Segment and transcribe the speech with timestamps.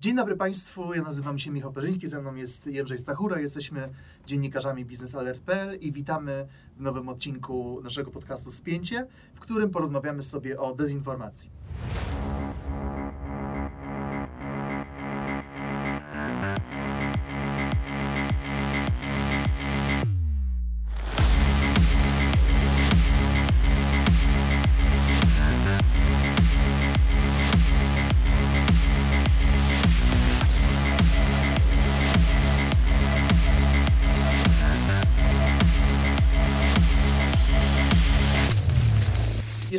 [0.00, 3.88] Dzień dobry Państwu, ja nazywam się Michał Perzyński, ze mną jest Jędrzej Stachura, jesteśmy
[4.26, 10.74] dziennikarzami biznesalert.pl i witamy w nowym odcinku naszego podcastu Spięcie, w którym porozmawiamy sobie o
[10.74, 11.50] dezinformacji.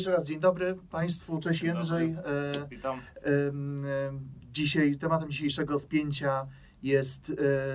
[0.09, 2.16] Jeszcze raz dzień dobry Państwu, cześć Dzień Jędrzej.
[2.16, 2.31] dobry.
[2.31, 3.00] E, Witam.
[3.23, 3.86] em,
[4.52, 6.48] Dzisiaj, tematem dzisiejszego spięcia
[6.84, 7.34] jest e,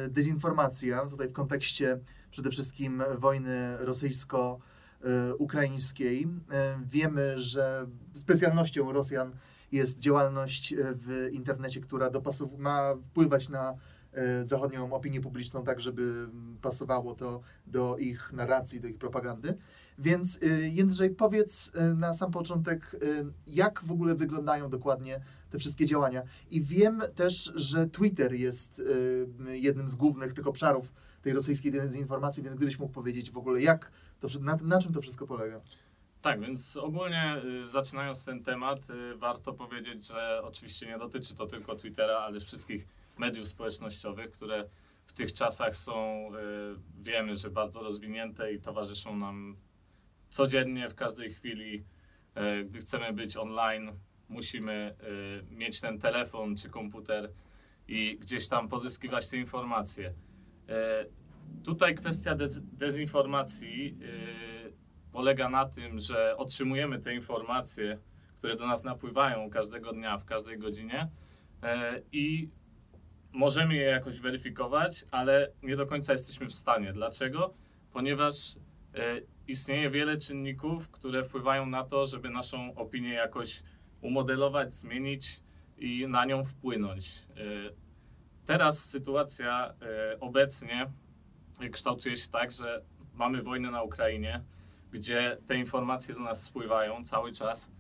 [0.08, 1.98] dezinformacja, tutaj w kontekście
[2.30, 6.28] przede wszystkim wojny rosyjsko-ukraińskiej.
[6.52, 9.32] E, Wiemy, że specjalnością Rosjan
[9.72, 13.74] jest działalność e, w internecie, która dopasow- ma wpływać na
[14.12, 16.28] e, zachodnią opinię publiczną tak, żeby
[16.62, 19.56] pasowało to do ich narracji, do ich propagandy.
[19.98, 25.58] Więc y, Jędrzej, powiedz y, na sam początek, y, jak w ogóle wyglądają dokładnie te
[25.58, 26.22] wszystkie działania.
[26.50, 28.82] I wiem też, że Twitter jest
[29.48, 33.90] jednym z głównych tych obszarów tej rosyjskiej dezinformacji, więc gdybyś mógł powiedzieć w ogóle, jak
[34.20, 35.60] to, na, na czym to wszystko polega?
[36.22, 42.16] Tak, więc ogólnie zaczynając ten temat, warto powiedzieć, że oczywiście nie dotyczy to tylko Twittera,
[42.18, 42.86] ale wszystkich
[43.18, 44.68] mediów społecznościowych, które
[45.06, 46.28] w tych czasach są,
[47.00, 49.56] wiemy, że bardzo rozwinięte i towarzyszą nam
[50.34, 51.84] codziennie, w każdej chwili.
[52.60, 53.92] Y, Gdy chcemy być online,
[54.28, 54.94] musimy
[55.50, 57.30] y, mieć ten telefon czy komputer
[57.88, 60.08] i gdzieś tam pozyskiwać te informacje.
[60.08, 61.24] Y,
[61.64, 63.98] Tutaj kwestia dez- dezinformacji
[65.12, 67.98] polega na tym, że otrzymujemy te informacje,
[68.36, 71.08] które do nas napływają każdego dnia, w każdej godzinie
[71.62, 72.48] e, i
[73.32, 76.92] możemy je jakoś weryfikować, ale nie do końca jesteśmy w stanie.
[76.92, 77.54] Dlaczego?
[77.92, 78.58] Ponieważ e,
[79.48, 83.62] istnieje wiele czynników, które wpływają na to, żeby naszą opinię jakoś
[84.00, 85.40] umodelować, zmienić
[85.78, 87.26] i na nią wpłynąć.
[87.36, 87.84] E,
[88.46, 90.90] Teraz sytuacja e, obecnie
[91.72, 92.82] kształtuje się tak, że
[93.14, 94.42] mamy wojnę na Ukrainie,
[94.92, 97.70] gdzie te informacje do nas spływają cały czas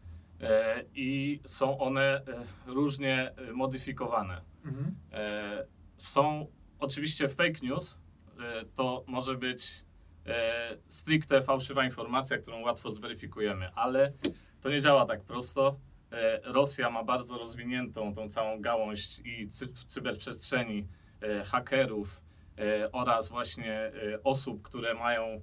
[0.40, 2.22] e, i są one e,
[2.66, 4.40] różnie e, modyfikowane.
[4.64, 4.94] Mhm.
[5.12, 6.46] E, są
[6.80, 8.00] oczywiście fake news,
[8.40, 9.84] e, to może być
[10.26, 14.12] e, stricte fałszywa informacja, którą łatwo zweryfikujemy, ale
[14.60, 15.76] to nie działa tak prosto.
[16.12, 20.88] E, Rosja ma bardzo rozwiniętą tą całą gałąź i cy cyberprzestrzeni,
[21.22, 22.20] e, hakerów
[22.58, 23.92] e, oraz właśnie e,
[24.24, 25.40] osób, które mają e,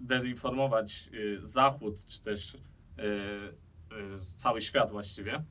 [0.00, 1.10] dezinformować
[1.42, 2.56] e, Zachód, czy też
[4.36, 5.42] cały świat właściwie.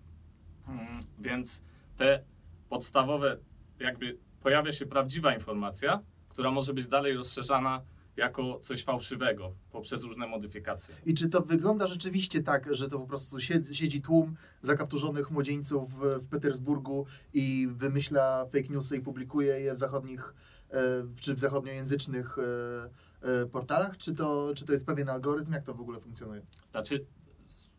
[0.68, 1.64] Mm, Więc
[1.98, 2.24] te
[2.70, 3.38] podstawowe,
[3.80, 6.00] jakby pojawia się prawdziwa informacja,
[6.30, 7.82] która może być dalej rozszerzana
[8.18, 10.96] jako coś fałszywego poprzez różne modyfikacje.
[11.06, 16.28] I czy to wygląda rzeczywiście tak, że to po prostu siedzi, tłum zakapturzonych młodzieńców w,
[16.28, 20.34] Petersburgu i wymyśla fake newsy i publikuje je w zachodnich,
[20.72, 20.80] e,
[21.20, 23.98] czy w zachodniojęzycznych e, e, portalach?
[23.98, 25.54] Czy to, czy to jest pewien algorytm?
[25.54, 26.42] Jak to w ogóle funkcjonuje?
[26.64, 27.06] Znaczy,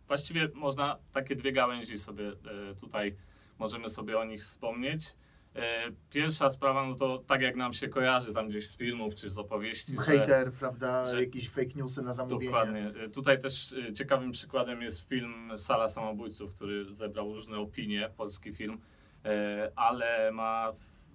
[0.06, 2.32] właściwie można takie dwie gałęzi sobie
[2.80, 3.16] tutaj,
[3.58, 5.16] możemy sobie o nich wspomnieć.
[5.56, 9.30] E, Pierwsza sprawa, no to tak jak nam się kojarzy tam gdzieś z filmów czy
[9.30, 9.92] z opowieści.
[9.92, 11.10] że- Hater, prawda?
[11.10, 12.44] że- Jakieś fake newsy na zamówienie.
[12.52, 12.92] Dokładnie.
[13.04, 18.52] Y, Tutaj też y, ciekawym przykładem jest film Sala Samobójców, który zebrał różne opinie, polski
[18.54, 18.80] film,
[19.24, 20.72] e, ale ma,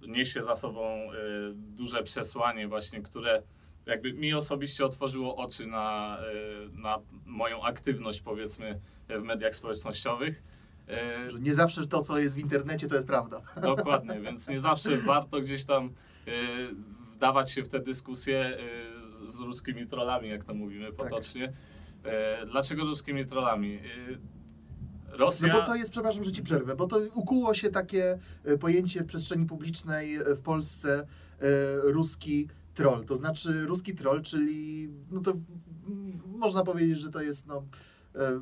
[0.08, 1.08] niesie za sobą e,
[1.54, 3.42] duże przesłanie właśnie, które
[3.86, 10.42] jakby mi osobiście otworzyło oczy na, e, na moją aktywność powiedzmy w mediach społecznościowych.
[10.92, 13.40] E, Że nie zawsze to, co jest w internecie, to jest prawda.
[13.62, 15.92] Dokładnie, więc nie zawsze warto gdzieś tam
[16.26, 16.30] e,
[17.14, 18.58] wdawać się w te dyskusje e,
[19.26, 21.52] z, ruskimi trollami, jak to mówimy potocznie.
[22.04, 23.78] E, dlaczego ruskimi trollami?
[25.08, 25.48] Rosja.
[25.48, 28.18] No bo to jest, przepraszam, że ci przerwę, bo to ukuło się takie
[28.60, 31.06] pojęcie w przestrzeni publicznej w Polsce
[31.82, 33.04] ruski troll.
[33.04, 35.32] To znaczy ruski troll, czyli no to
[36.26, 37.62] można powiedzieć, że to jest no,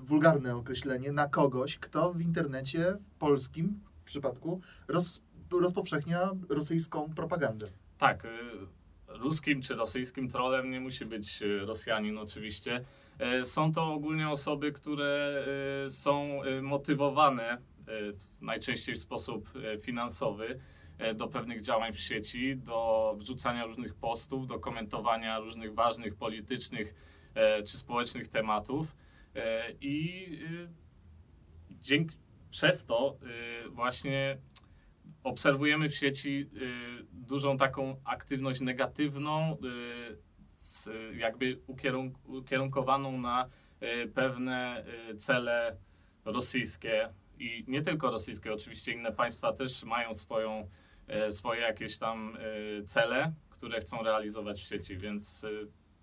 [0.02, 5.22] wulgarne określenie na kogoś, kto w internecie polskim w przypadku roz,
[5.52, 7.68] rozpowszechnia rosyjską propagandę.
[7.98, 8.28] Tak, y,
[9.08, 12.84] ruskim czy rosyjskim trolem nie musi być y, Rosjanin oczywiście.
[13.44, 15.44] Są to ogólnie osoby, które
[15.88, 17.58] są motywowane
[18.40, 19.50] najczęściej w sposób
[19.80, 20.60] finansowy
[21.14, 26.94] do pewnych działań w sieci, do wrzucania różnych postów, do komentowania różnych ważnych politycznych
[27.34, 28.96] e, czy społecznych tematów.
[29.34, 30.68] E, I y,
[31.70, 32.16] dzięki,
[32.50, 33.18] przez to
[33.66, 34.38] y, właśnie
[35.22, 39.56] obserwujemy w sieci y, dużą taką aktywność negatywną,
[41.16, 43.48] jakby ukierunk ukierunkowaną na
[44.14, 44.84] pewne
[45.16, 45.76] cele
[46.24, 47.08] rosyjskie
[47.40, 50.68] i nie tylko rosyjskie, oczywiście inne państwa też mają swoją,
[51.28, 55.46] y, swoje jakieś tam y, cele, które chcą realizować w sieci, więc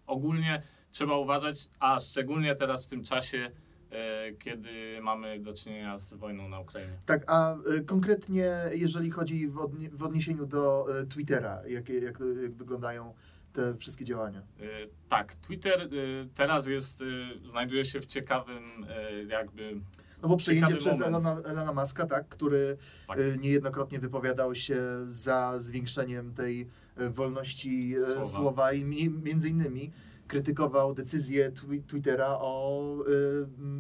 [0.08, 0.62] ogólnie
[0.92, 3.52] trzeba uważać, a szczególnie teraz w tym czasie,
[3.92, 6.94] e, kiedy mamy do czynienia z wojną na Ukrainie.
[7.06, 12.04] Tak, a y, konkretnie jeżeli chodzi w, odnie- w odniesieniu do y, Twittera, jak, jak,
[12.44, 13.14] jak wyglądają
[13.54, 14.40] te wszystkie działania?
[14.40, 14.64] E,
[15.10, 15.88] Tak, Twitter e,
[16.36, 19.80] teraz jest, e, znajduje się w ciekawym e, jakby,
[20.22, 21.02] No bo przejęcie przez.
[21.02, 22.78] Elona, Elona Muska, tak, który
[23.08, 23.20] Tak.
[23.20, 26.68] y, niejednokrotnie wypowiadał się za zwiększeniem tej
[27.02, 28.26] y, wolności y, Słowa.
[28.26, 29.92] słowa, i mi, między innymi
[30.28, 32.84] krytykował decyzję twi- Twittera o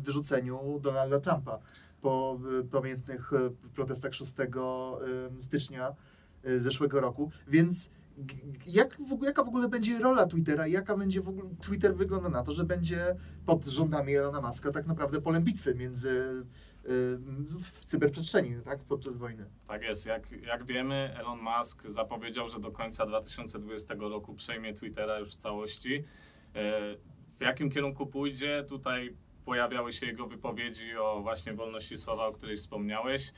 [0.01, 1.59] wyrzuceniu Donalda Trumpa
[2.01, 2.39] po
[2.71, 3.31] pamiętnych
[3.75, 4.33] protestach 6
[5.37, 5.95] y, stycznia
[6.57, 7.31] zeszłego roku.
[7.47, 7.89] Więc
[8.65, 10.67] jak w ogóle, jaka w ogóle będzie rola Twittera?
[10.67, 13.15] i Jaka będzie w ogóle Twitter wygląda na to, że będzie
[13.45, 16.43] pod rządami Elona Muska tak naprawdę polem bitwy między
[17.61, 19.45] w cyberprzestrzeni, tak, podczas wojny.
[19.67, 25.19] tak jest, jak, jak wiemy Elon Musk zapowiedział, że do końca 2020 roku przejmie Twittera
[25.19, 26.03] już w całości.
[26.55, 26.95] E,
[27.37, 29.15] W jakim kierunku pójdzie, tutaj
[29.45, 33.33] pojawiały się jego wypowiedzi o właśnie wolności słowa, o której wspomniałeś.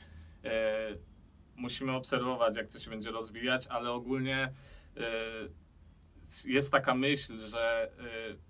[1.60, 4.52] Musimy obserwować, jak to się będzie rozwijać, ale ogólnie
[4.96, 5.02] e,
[6.44, 7.92] jest taka myśl, że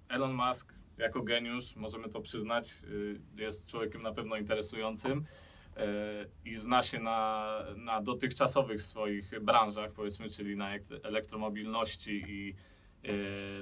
[0.09, 2.73] e, Elon Musk jako geniusz, możemy to przyznać,
[3.39, 5.25] e, jest człowiekiem na pewno interesującym
[6.45, 12.55] i zna się na, na dotychczasowych swoich branżach, powiedzmy, czyli na ek- elektromobilności i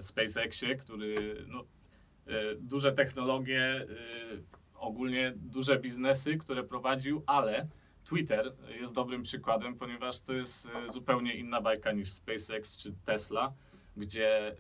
[0.01, 1.65] SpaceXie, który no,
[2.59, 3.87] duże technologie,
[4.75, 7.69] ogólnie duże biznesy, które prowadził, ale
[8.09, 13.53] Twitter jest dobrym przykładem, ponieważ to jest e, zupełnie inna bajka niż SpaceX czy Tesla,
[13.97, 14.55] gdzie e,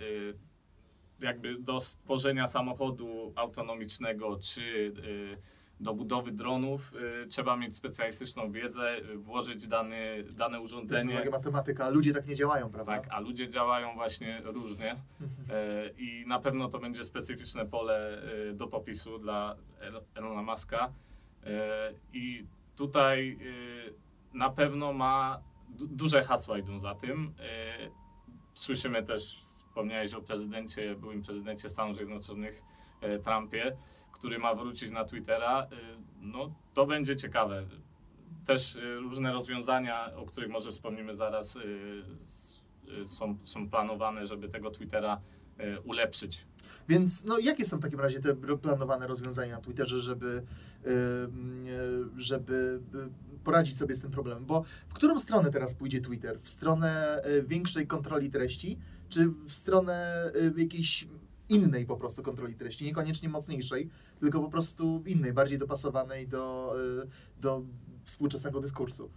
[1.21, 4.93] jakby do stworzenia samochodu autonomicznego czy
[5.35, 6.93] e, do budowy dronów
[7.29, 11.03] trzeba mieć specjalistyczną wiedzę, włożyć dany, dane urządzenie.
[11.05, 12.93] Technologia, matematyka, a ludzie tak nie działają, prawda?
[12.93, 14.97] Tak, a ludzie działają właśnie różnie e,
[15.99, 18.23] i na pewno to będzie specyficzne pole
[18.55, 20.93] do popisu dla El- Elona Muska
[22.13, 22.45] i
[22.79, 23.39] tutaj
[24.35, 27.35] e, na pewno ma du- duże hasła idą za tym.
[27.41, 27.91] E,
[28.55, 32.63] słyszymy też, wspomniałeś o prezydencie, byłym prezydencie Stanów Zjednoczonych
[33.01, 33.77] e, Trumpie,
[34.13, 35.67] który ma wrócić na Twittera.
[36.21, 37.67] No to będzie ciekawe.
[38.47, 41.59] Też różne rozwiązania, o których może wspomnimy zaraz,
[43.07, 45.21] są, są planowane, żeby tego Twittera
[45.85, 46.47] ulepszyć.
[46.89, 50.43] Więc no, jakie są w takim razie te planowane rozwiązania na Twitterze, żeby,
[50.87, 50.91] y,
[52.17, 54.47] żeby y, poradzić sobie z tym problemem?
[54.47, 56.41] Bo w którą stronę teraz pójdzie Twitter?
[56.41, 61.09] W stronę y, większej kontroli treści, czy w stronę jakiejś
[61.49, 62.85] innej po prostu kontroli treści?
[62.85, 63.89] Niekoniecznie mocniejszej,
[64.21, 66.75] tylko po prostu innej, bardziej dopasowanej do,
[67.41, 67.63] do
[68.05, 69.11] współczesnego dyskursu.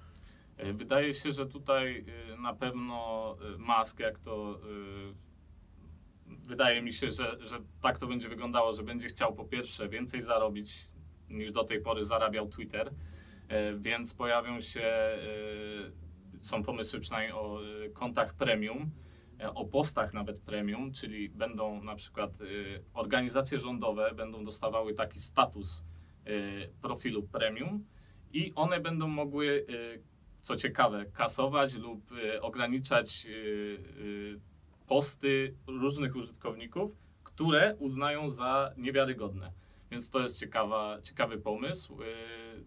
[0.57, 5.30] E, Wydaje się, że tutaj e, na pewno e, Musk, jak to e,
[6.47, 10.21] wydaje mi się, że, że tak to będzie wyglądało, że będzie chciał po pierwsze więcej
[10.21, 10.91] zarobić
[11.29, 12.91] niż do tej pory zarabiał Twitter,
[13.47, 15.19] e, więc pojawią się, e,
[16.39, 18.91] są pomysły przynajmniej o e, kontach premium,
[19.55, 22.39] o postach nawet premium, czyli będą na przykład
[22.93, 25.83] organizacje rządowe będą dostawały taki status
[26.81, 27.85] profilu premium
[28.33, 29.65] i one będą mogły
[30.41, 32.11] co ciekawe, kasować lub
[32.41, 33.27] ograniczać
[34.91, 36.91] posty różnych użytkowników,
[37.23, 39.51] które uznają za niewiarygodne.
[39.91, 42.01] Więc to jest ciekawa, ciekawy pomysł.
[42.01, 42.05] Y,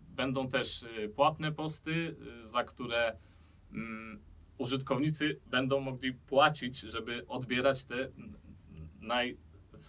[0.08, 3.16] będą też y, płatne posty, y, za które
[3.72, 4.22] mm,
[4.58, 8.10] użytkownicy będą mogli płacić, żeby odbierać te
[9.00, 9.36] naj,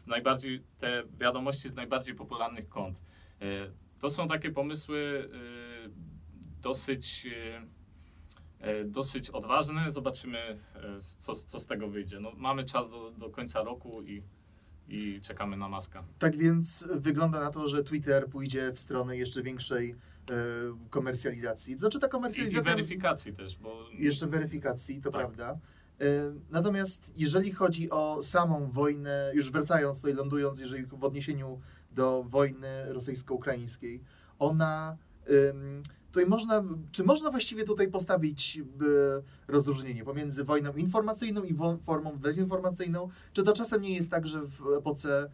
[0.07, 3.03] najbardziej, te wiadomości z najbardziej popularnych kont.
[4.01, 5.29] To są takie pomysły
[6.61, 7.27] dosyć,
[8.85, 9.91] dosyć odważne.
[9.91, 10.57] Zobaczymy, y,
[11.17, 12.19] co, co z tego wyjdzie.
[12.19, 14.23] No, mamy czas do, do końca roku i,
[14.87, 16.03] i czekamy na maska.
[16.19, 20.35] Tak więc wygląda na to, że Twitter pójdzie w stronę jeszcze większej e,
[20.89, 21.77] komercjalizacji.
[21.77, 22.75] Znaczy ta I, i komercjalizacja...
[22.75, 25.19] weryfikacji też, bo jeszcze weryfikacji, to Tak.
[25.21, 25.59] prawda.
[26.01, 26.05] E,
[26.49, 32.93] Natomiast jeżeli chodzi o samą wojnę, już wracając tutaj, lądując, jeżeli w odniesieniu do wojny
[32.93, 34.01] rosyjsko-ukraińskiej,
[34.39, 34.97] ona
[36.15, 38.61] tutaj można, czy można właściwie tutaj postawić y,
[39.47, 43.09] rozróżnienie pomiędzy wojną informacyjną i formą dezinformacyjną?
[43.33, 45.29] Czy to czasem nie jest tak, że w epoce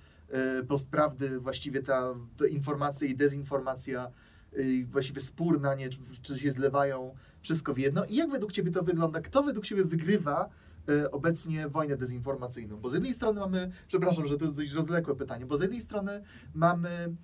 [0.59, 4.11] y, postprawdy właściwie ta, ta informacja i dezinformacja
[4.53, 8.05] y, właściwie spór na nie, czy, czy się zlewają wszystko w jedno.
[8.05, 9.21] I jak według Ciebie to wygląda?
[9.21, 10.49] Kto według Ciebie wygrywa
[11.11, 12.77] obecnie wojnę dezinformacyjną?
[12.77, 15.81] Bo z jednej strony mamy, przepraszam, że to jest dość rozległe pytanie, bo z jednej
[15.81, 16.23] strony
[16.53, 17.15] mamy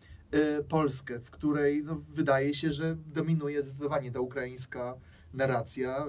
[0.69, 4.97] Polskę, w której no, wydaje się, że dominuje zdecydowanie ta ukraińska
[5.33, 6.05] narracja.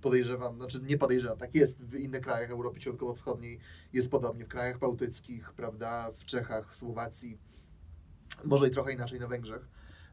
[0.00, 3.58] Podejrzewam, znaczy nie podejrzewam, tak jest w innych krajach Europy Środkowo-Wschodniej,
[3.92, 7.38] jest podobnie w krajach bałtyckich, prawda, w Czechach, w Słowacji,
[8.44, 9.68] może i trochę inaczej na Węgrzech.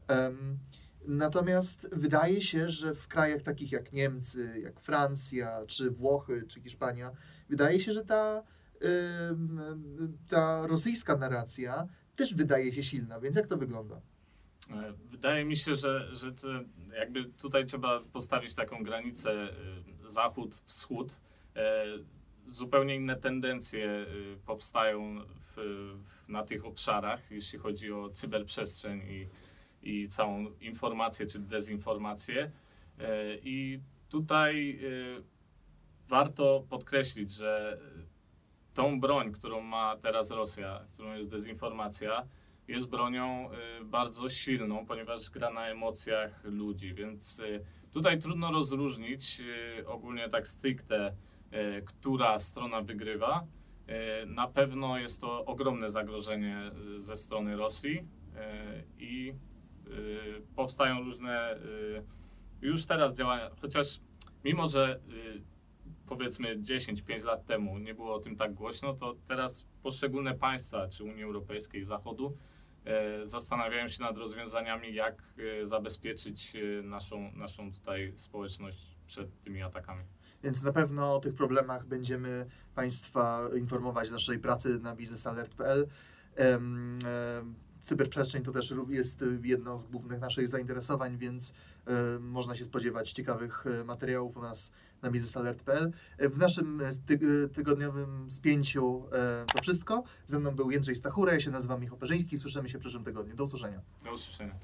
[0.10, 0.60] Um,
[1.08, 7.12] natomiast wydaje się, że w krajach takich jak Niemcy, jak Francja, czy Włochy, czy Hiszpania,
[7.50, 8.44] wydaje się, że ta,
[10.30, 13.20] ta rosyjska narracja też wydaje się silna.
[13.20, 14.02] Więc jak to wygląda?
[14.72, 16.32] E, wydaje mi się, że, że
[17.00, 21.20] jakby tutaj trzeba postawić taką granicę e, zachód-wschód.
[21.56, 21.86] E,
[22.50, 24.06] zupełnie inne tendencje
[24.46, 25.58] powstają w,
[26.28, 29.28] na tych obszarach, jeśli chodzi o cyberprzestrzeń i,
[29.84, 32.52] i całą informację czy dezinformację.
[33.44, 33.80] I
[34.10, 34.80] tutaj
[36.08, 37.80] warto podkreślić, że
[38.76, 42.28] tą broń, którą ma teraz Rosja, którą jest dezinformacja,
[42.68, 43.50] jest bronią
[43.82, 49.42] y, bardzo silną, ponieważ gra na emocjach ludzi, więc y, tutaj trudno rozróżnić
[49.80, 51.16] y, ogólnie tak stricte,
[51.86, 53.46] która strona wygrywa.
[54.28, 56.58] Na pewno jest to ogromne zagrożenie
[56.96, 58.08] ze strony Rosji
[59.00, 59.34] i
[60.56, 61.60] powstają różne
[62.62, 64.00] już teraz działania, chociaż
[64.44, 65.00] mimo, że
[66.08, 71.04] powiedzmy 10-5 lat temu nie było o tym tak głośno, to teraz poszczególne państwa, czy
[71.04, 72.38] Unii Europejskiej, Zachodu,
[72.86, 75.24] E, zastanawiają się nad rozwiązaniami, jak
[75.62, 80.04] e, zabezpieczyć e, naszą, naszą tutaj społeczność przed tymi atakami.
[80.44, 82.46] Więc na pewno o tych problemach będziemy
[82.76, 85.88] Państwa informować w naszej pracy na biznesalert.pl.
[87.82, 91.54] Cyberprzestrzeń to też jest jedno z głównych naszych zainteresowań, więc
[92.20, 95.92] można się spodziewać ciekawych materiałów u nas na biznesalert.pl.
[96.20, 96.82] W naszym
[97.54, 99.10] tygodniowym spięciu
[99.56, 100.04] to wszystko.
[100.26, 102.38] Ze mną był Jędrzej Stachura, ja się nazywam Michał Perzyński.
[102.38, 103.36] Słyszymy się w przyszłym tygodniu.
[103.36, 103.82] Do usłyszenia.
[104.04, 104.56] Do usłyszenia.